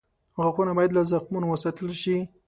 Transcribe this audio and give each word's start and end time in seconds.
غاښونه 0.39 0.71
باید 0.77 0.91
له 0.97 1.01
زخمونو 1.11 1.45
وساتل 1.49 1.87
شي. 2.01 2.17